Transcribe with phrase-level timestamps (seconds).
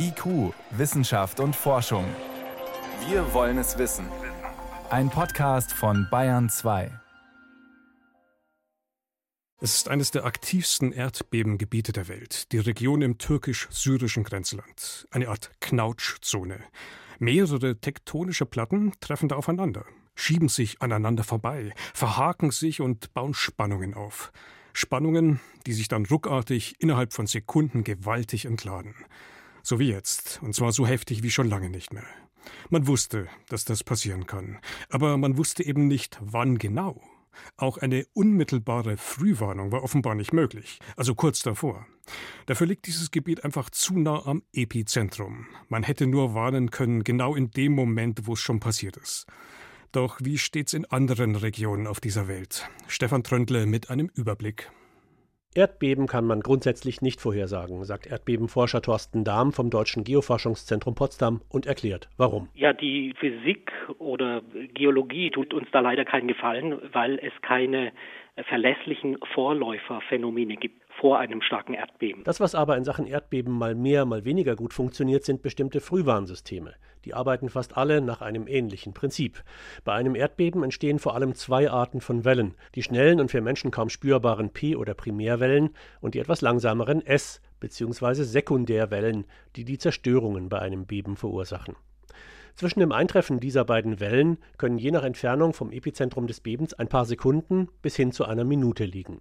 [0.00, 2.04] IQ, Wissenschaft und Forschung.
[3.08, 4.06] Wir wollen es wissen.
[4.90, 6.92] Ein Podcast von Bayern 2.
[9.60, 15.50] Es ist eines der aktivsten Erdbebengebiete der Welt, die Region im türkisch-syrischen Grenzland, eine Art
[15.60, 16.60] Knautschzone.
[17.18, 19.84] Mehrere tektonische Platten treffen da aufeinander,
[20.14, 24.30] schieben sich aneinander vorbei, verhaken sich und bauen Spannungen auf.
[24.74, 28.94] Spannungen, die sich dann ruckartig innerhalb von Sekunden gewaltig entladen.
[29.68, 32.06] So wie jetzt, und zwar so heftig wie schon lange nicht mehr.
[32.70, 37.02] Man wusste, dass das passieren kann, aber man wusste eben nicht, wann genau.
[37.58, 41.86] Auch eine unmittelbare Frühwarnung war offenbar nicht möglich, also kurz davor.
[42.46, 45.46] Dafür liegt dieses Gebiet einfach zu nah am Epizentrum.
[45.68, 49.26] Man hätte nur warnen können, genau in dem Moment, wo es schon passiert ist.
[49.92, 52.66] Doch wie steht's in anderen Regionen auf dieser Welt?
[52.86, 54.70] Stefan Tröndle mit einem Überblick.
[55.58, 61.66] Erdbeben kann man grundsätzlich nicht vorhersagen, sagt Erdbebenforscher Thorsten Dahm vom Deutschen Geoforschungszentrum Potsdam und
[61.66, 62.48] erklärt, warum.
[62.54, 64.42] Ja, die Physik oder
[64.74, 67.90] Geologie tut uns da leider keinen Gefallen, weil es keine
[68.48, 72.24] verlässlichen Vorläuferphänomene gibt vor einem starken Erdbeben.
[72.24, 76.74] Das, was aber in Sachen Erdbeben mal mehr, mal weniger gut funktioniert, sind bestimmte Frühwarnsysteme.
[77.04, 79.42] Die arbeiten fast alle nach einem ähnlichen Prinzip.
[79.84, 83.70] Bei einem Erdbeben entstehen vor allem zwei Arten von Wellen: die schnellen und für Menschen
[83.70, 88.24] kaum spürbaren P- oder Primärwellen und die etwas langsameren S- bzw.
[88.24, 89.26] Sekundärwellen,
[89.56, 91.76] die die Zerstörungen bei einem Beben verursachen.
[92.58, 96.88] Zwischen dem Eintreffen dieser beiden Wellen können je nach Entfernung vom Epizentrum des Bebens ein
[96.88, 99.20] paar Sekunden bis hin zu einer Minute liegen.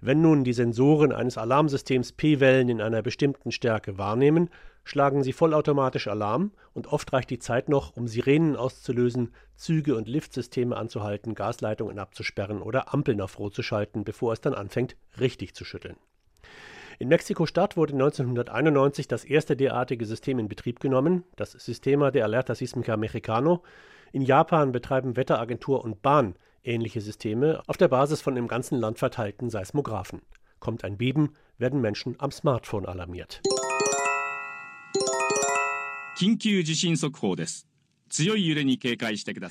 [0.00, 4.48] Wenn nun die Sensoren eines Alarmsystems P-Wellen in einer bestimmten Stärke wahrnehmen,
[4.84, 10.06] schlagen sie vollautomatisch Alarm und oft reicht die Zeit noch, um Sirenen auszulösen, Züge und
[10.06, 15.52] Liftsysteme anzuhalten, Gasleitungen abzusperren oder Ampeln auf Rot zu schalten, bevor es dann anfängt, richtig
[15.56, 15.96] zu schütteln.
[17.00, 22.56] In Mexiko-Stadt wurde 1991 das erste derartige System in Betrieb genommen, das Sistema de Alerta
[22.56, 23.62] Sísmica Mexicano.
[24.10, 28.98] In Japan betreiben Wetteragentur und Bahn ähnliche Systeme auf der Basis von im ganzen Land
[28.98, 30.22] verteilten Seismographen.
[30.58, 33.42] Kommt ein Beben, werden Menschen am Smartphone alarmiert.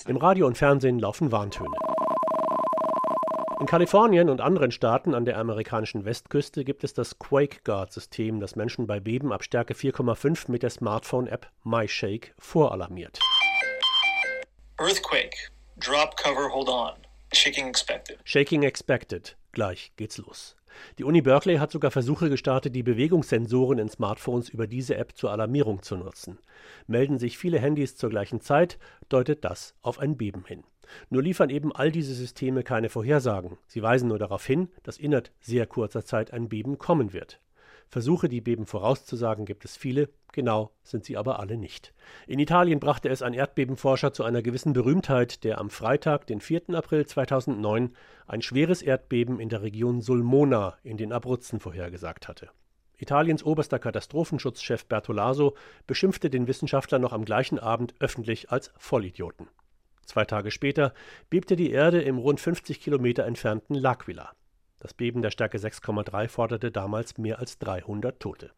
[0.10, 1.97] Im Radio und Fernsehen laufen Warntöne.
[3.60, 8.40] In Kalifornien und anderen Staaten an der amerikanischen Westküste gibt es das Quake Guard System,
[8.40, 13.20] das Menschen bei Beben ab Stärke 4,5 mit der Smartphone-App MyShake voralarmiert.
[14.80, 15.36] Earthquake.
[15.78, 16.94] Drop cover, hold on.
[17.34, 18.20] Shaking expected.
[18.26, 19.36] Shaking expected.
[19.54, 20.57] Gleich geht's los.
[20.98, 25.32] Die Uni Berkeley hat sogar Versuche gestartet, die Bewegungssensoren in Smartphones über diese App zur
[25.32, 26.40] Alarmierung zu nutzen.
[26.88, 28.78] Melden sich viele Handys zur gleichen Zeit,
[29.10, 30.64] deutet das auf ein Beben hin.
[31.10, 33.58] Nur liefern eben all diese Systeme keine Vorhersagen.
[33.68, 37.40] Sie weisen nur darauf hin, dass innerhalb sehr kurzer Zeit ein Beben kommen wird.
[37.90, 41.94] Versuche, die Beben vorauszusagen, gibt es viele, genau sind sie aber alle nicht.
[42.28, 46.70] In Italien brachte es ein Erdbebenforscher zu einer gewissen Berühmtheit, der am Freitag, den 4.
[46.76, 47.96] April 2009,
[48.28, 52.50] ein schweres Erdbeben in der Region Sulmona in den Abruzzen vorhergesagt hatte.
[52.98, 55.56] Italiens oberster Katastrophenschutzchef Bertolaso
[55.86, 59.48] beschimpfte den Wissenschaftler noch am gleichen Abend öffentlich als Vollidioten.
[60.06, 60.94] Zwei Tage später
[61.30, 64.30] bebte die Erde im rund 50 Kilometer entfernten L'Aquila.
[64.88, 68.52] Das Beben der Stärke 6,3 forderte damals mehr als 300 Tote.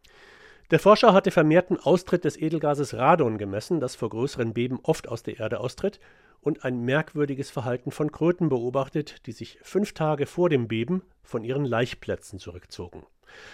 [0.69, 5.23] Der Forscher hatte vermehrten Austritt des Edelgases Radon gemessen, das vor größeren Beben oft aus
[5.23, 5.99] der Erde austritt,
[6.39, 11.43] und ein merkwürdiges Verhalten von Kröten beobachtet, die sich fünf Tage vor dem Beben von
[11.43, 13.07] ihren Laichplätzen zurückzogen.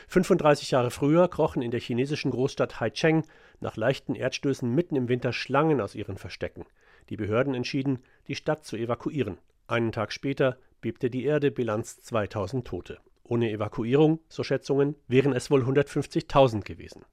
[0.10, 3.24] 35 Jahre früher krochen in der chinesischen Großstadt Haicheng
[3.62, 6.66] nach leichten Erdstößen mitten im Winter Schlangen aus ihren Verstecken.
[7.08, 9.38] Die Behörden entschieden, die Stadt zu evakuieren.
[9.66, 13.00] Einen Tag später bebte die Erde, Bilanz 2000 Tote.
[13.24, 17.04] Ohne Evakuierung, so Schätzungen, wären es wohl 150.000 gewesen.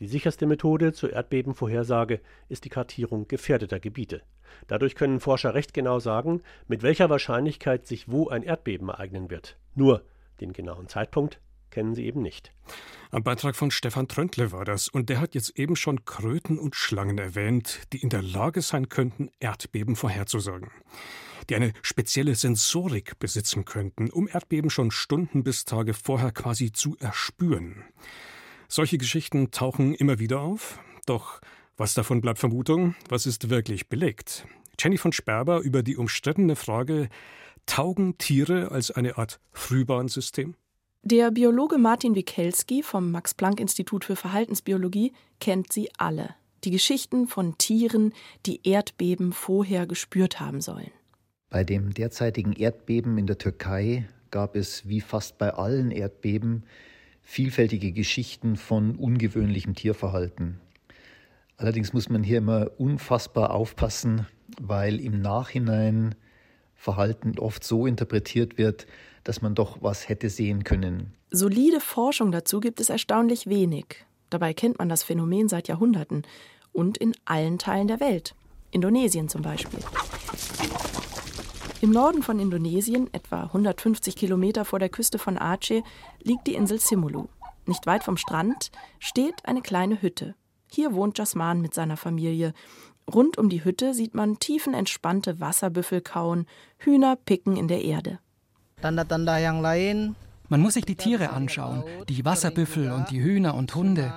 [0.00, 4.22] Die sicherste Methode zur Erdbebenvorhersage ist die Kartierung gefährdeter Gebiete.
[4.68, 9.58] Dadurch können Forscher recht genau sagen, mit welcher Wahrscheinlichkeit sich wo ein Erdbeben ereignen wird.
[9.74, 10.02] Nur
[10.40, 12.54] den genauen Zeitpunkt kennen sie eben nicht.
[13.10, 16.74] Ein Beitrag von Stefan Tröntle war das, und der hat jetzt eben schon Kröten und
[16.74, 20.70] Schlangen erwähnt, die in der Lage sein könnten, Erdbeben vorherzusagen.
[21.48, 26.96] Die eine spezielle Sensorik besitzen könnten, um Erdbeben schon Stunden bis Tage vorher quasi zu
[26.98, 27.84] erspüren.
[28.68, 31.40] Solche Geschichten tauchen immer wieder auf, doch
[31.76, 34.46] was davon bleibt Vermutung, was ist wirklich belegt?
[34.78, 37.08] Jenny von Sperber über die umstrittene Frage,
[37.66, 40.54] taugen Tiere als eine Art Frühwarnsystem?
[41.02, 46.34] Der Biologe Martin Wikelski vom Max-Planck-Institut für Verhaltensbiologie kennt sie alle.
[46.64, 48.12] Die Geschichten von Tieren,
[48.44, 50.90] die Erdbeben vorher gespürt haben sollen.
[51.50, 56.62] Bei dem derzeitigen Erdbeben in der Türkei gab es wie fast bei allen Erdbeben
[57.22, 60.60] vielfältige Geschichten von ungewöhnlichem Tierverhalten.
[61.56, 64.26] Allerdings muss man hier immer unfassbar aufpassen,
[64.60, 66.14] weil im Nachhinein
[66.76, 68.86] Verhalten oft so interpretiert wird,
[69.24, 71.12] dass man doch was hätte sehen können.
[71.30, 74.06] Solide Forschung dazu gibt es erstaunlich wenig.
[74.30, 76.22] Dabei kennt man das Phänomen seit Jahrhunderten
[76.72, 78.34] und in allen Teilen der Welt.
[78.70, 79.80] Indonesien zum Beispiel.
[81.82, 85.82] Im Norden von Indonesien, etwa 150 Kilometer vor der Küste von Aceh,
[86.22, 87.28] liegt die Insel Simulu.
[87.64, 90.34] Nicht weit vom Strand steht eine kleine Hütte.
[90.70, 92.52] Hier wohnt Jasman mit seiner Familie.
[93.10, 96.46] Rund um die Hütte sieht man tiefenentspannte Wasserbüffel kauen,
[96.76, 98.18] Hühner picken in der Erde.
[98.82, 104.12] Man muss sich die Tiere anschauen, die Wasserbüffel und die Hühner und Hunde.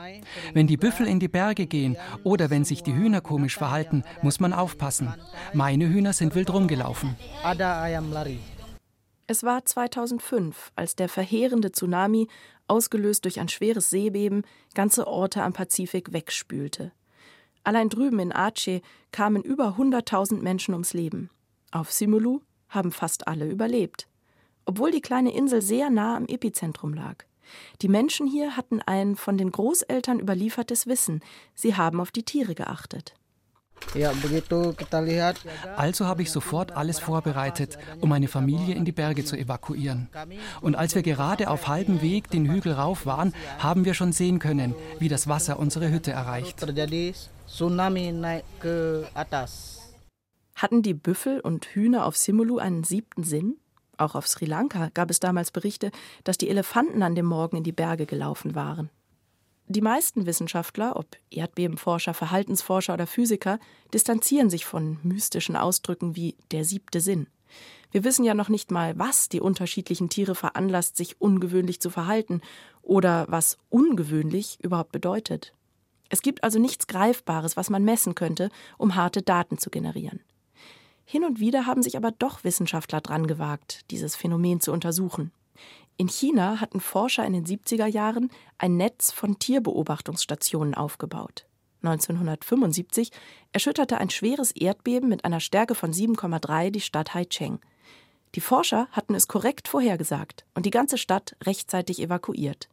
[0.54, 4.40] Wenn die Büffel in die Berge gehen oder wenn sich die Hühner komisch verhalten, muss
[4.40, 5.14] man aufpassen.
[5.54, 7.16] Meine Hühner sind wild rumgelaufen.
[9.26, 12.28] Es war 2005, als der verheerende Tsunami,
[12.68, 14.44] ausgelöst durch ein schweres Seebeben,
[14.74, 16.92] ganze Orte am Pazifik wegspülte.
[17.64, 18.82] Allein drüben in Aceh
[19.12, 21.30] kamen über 100.000 Menschen ums Leben.
[21.72, 24.08] Auf Simulu haben fast alle überlebt
[24.66, 27.26] obwohl die kleine Insel sehr nah am Epizentrum lag.
[27.82, 31.22] Die Menschen hier hatten ein von den Großeltern überliefertes Wissen.
[31.56, 33.16] Sie haben auf die Tiere geachtet.
[35.76, 40.10] Also habe ich sofort alles vorbereitet, um meine Familie in die Berge zu evakuieren.
[40.62, 44.40] Und als wir gerade auf halbem Weg den Hügel rauf waren, haben wir schon sehen
[44.40, 46.62] können, wie das Wasser unsere Hütte erreicht.
[50.56, 53.58] Hatten die Büffel und Hühner auf Simulu einen siebten Sinn?
[53.98, 55.92] Auch auf Sri Lanka gab es damals Berichte,
[56.24, 58.90] dass die Elefanten an dem Morgen in die Berge gelaufen waren.
[59.68, 63.60] Die meisten Wissenschaftler, ob Erdbebenforscher, Verhaltensforscher oder Physiker,
[63.94, 67.28] distanzieren sich von mystischen Ausdrücken wie der siebte Sinn.
[67.92, 72.42] Wir wissen ja noch nicht mal, was die unterschiedlichen Tiere veranlasst, sich ungewöhnlich zu verhalten
[72.82, 75.54] oder was ungewöhnlich überhaupt bedeutet.
[76.10, 80.20] Es gibt also nichts Greifbares, was man messen könnte, um harte Daten zu generieren.
[81.06, 85.32] Hin und wieder haben sich aber doch Wissenschaftler dran gewagt, dieses Phänomen zu untersuchen.
[85.98, 91.46] In China hatten Forscher in den 70er Jahren ein Netz von Tierbeobachtungsstationen aufgebaut.
[91.84, 93.12] 1975
[93.52, 97.60] erschütterte ein schweres Erdbeben mit einer Stärke von 7,3 die Stadt Haicheng.
[98.36, 102.70] Die Forscher hatten es korrekt vorhergesagt und die ganze Stadt rechtzeitig evakuiert.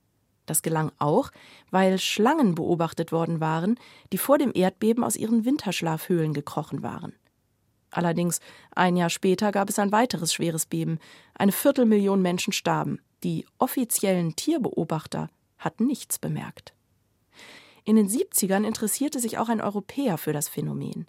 [0.46, 1.30] Das gelang auch,
[1.70, 3.78] weil Schlangen beobachtet worden waren,
[4.12, 7.12] die vor dem Erdbeben aus ihren Winterschlafhöhlen gekrochen waren.
[7.90, 8.40] Allerdings
[8.74, 10.98] ein Jahr später gab es ein weiteres schweres Beben.
[11.34, 13.00] Eine Viertelmillion Menschen starben.
[13.22, 15.28] Die offiziellen Tierbeobachter
[15.58, 16.72] hatten nichts bemerkt.
[17.84, 21.06] In den 70ern interessierte sich auch ein Europäer für das Phänomen.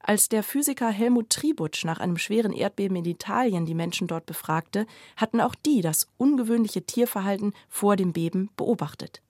[0.00, 4.86] Als der Physiker Helmut Tributsch nach einem schweren Erdbeben in Italien die Menschen dort befragte,
[5.16, 9.22] hatten auch die das ungewöhnliche Tierverhalten vor dem Beben beobachtet.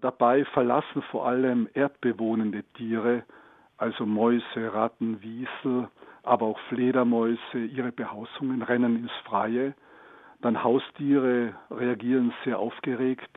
[0.00, 3.24] Dabei verlassen vor allem erdbewohnende Tiere,
[3.78, 5.88] also Mäuse, Ratten, Wiesel,
[6.22, 9.74] aber auch Fledermäuse ihre Behausungen, rennen ins Freie.
[10.40, 13.28] Dann Haustiere reagieren sehr aufgeregt.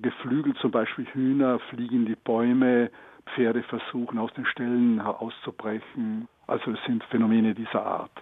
[0.00, 2.90] Geflügelt zum Beispiel Hühner fliegen in die Bäume,
[3.34, 6.28] Pferde versuchen aus den Ställen auszubrechen.
[6.46, 8.12] Also es sind Phänomene dieser Art.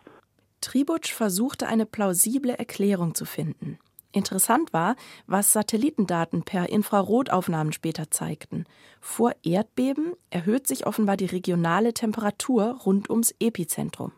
[0.61, 3.79] Tributsch versuchte eine plausible Erklärung zu finden.
[4.13, 4.97] Interessant war,
[5.27, 8.65] was Satellitendaten per Infrarotaufnahmen später zeigten.
[9.01, 14.13] Vor Erdbeben erhöht sich offenbar die regionale Temperatur rund ums Epizentrum.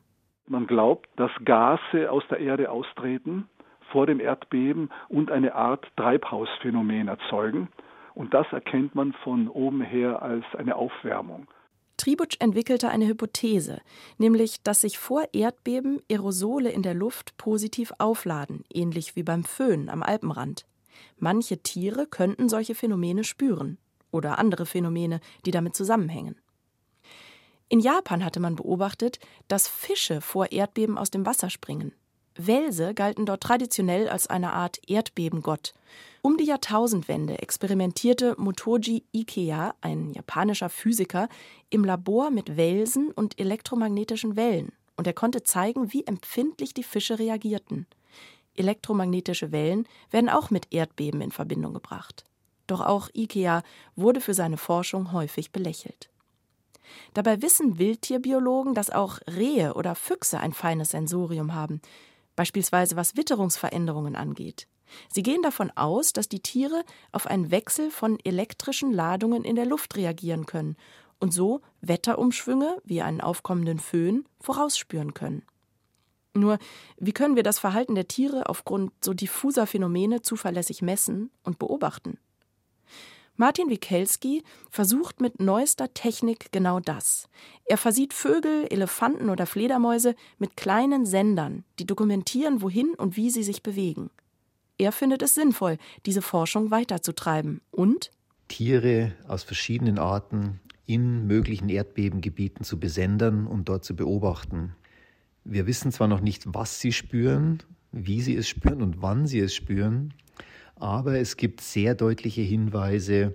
[0.46, 3.48] Man glaubt, dass Gase aus der Erde austreten
[3.92, 7.68] vor dem Erdbeben und eine Art Treibhausphänomen erzeugen.
[8.14, 11.46] Und das erkennt man von oben her als eine Aufwärmung.
[12.02, 13.80] Tributsch entwickelte eine Hypothese,
[14.18, 19.88] nämlich dass sich vor Erdbeben Aerosole in der Luft positiv aufladen, ähnlich wie beim Föhn
[19.88, 20.66] am Alpenrand.
[21.18, 23.78] Manche Tiere könnten solche Phänomene spüren
[24.10, 26.34] oder andere Phänomene, die damit zusammenhängen.
[27.68, 31.92] In Japan hatte man beobachtet, dass Fische vor Erdbeben aus dem Wasser springen.
[32.46, 35.74] Welse galten dort traditionell als eine Art Erdbebengott.
[36.22, 41.28] Um die Jahrtausendwende experimentierte Motoji Ikea, ein japanischer Physiker,
[41.70, 47.18] im Labor mit Welsen und elektromagnetischen Wellen, und er konnte zeigen, wie empfindlich die Fische
[47.18, 47.86] reagierten.
[48.54, 52.24] Elektromagnetische Wellen werden auch mit Erdbeben in Verbindung gebracht.
[52.66, 53.62] Doch auch Ikea
[53.96, 56.08] wurde für seine Forschung häufig belächelt.
[57.14, 61.80] Dabei wissen Wildtierbiologen, dass auch Rehe oder Füchse ein feines Sensorium haben
[62.36, 64.66] beispielsweise was Witterungsveränderungen angeht.
[65.08, 69.66] Sie gehen davon aus, dass die Tiere auf einen Wechsel von elektrischen Ladungen in der
[69.66, 70.76] Luft reagieren können
[71.18, 75.44] und so Wetterumschwünge wie einen aufkommenden Föhn vorausspüren können.
[76.34, 76.58] Nur,
[76.98, 82.18] wie können wir das Verhalten der Tiere aufgrund so diffuser Phänomene zuverlässig messen und beobachten?
[83.42, 87.28] Martin Wikelski versucht mit neuester Technik genau das.
[87.64, 93.42] Er versieht Vögel, Elefanten oder Fledermäuse mit kleinen Sendern, die dokumentieren, wohin und wie sie
[93.42, 94.10] sich bewegen.
[94.78, 98.12] Er findet es sinnvoll, diese Forschung weiterzutreiben und
[98.46, 104.76] Tiere aus verschiedenen Arten in möglichen Erdbebengebieten zu besendern und dort zu beobachten.
[105.42, 109.40] Wir wissen zwar noch nicht, was sie spüren, wie sie es spüren und wann sie
[109.40, 110.14] es spüren,
[110.76, 113.34] aber es gibt sehr deutliche Hinweise,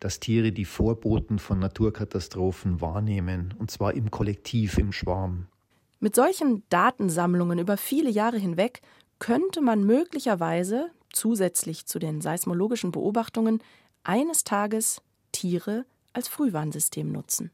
[0.00, 5.46] dass Tiere die Vorboten von Naturkatastrophen wahrnehmen, und zwar im Kollektiv, im Schwarm.
[6.00, 8.82] Mit solchen Datensammlungen über viele Jahre hinweg
[9.18, 13.62] könnte man möglicherweise zusätzlich zu den seismologischen Beobachtungen
[14.02, 15.00] eines Tages
[15.32, 17.50] Tiere als Frühwarnsystem nutzen.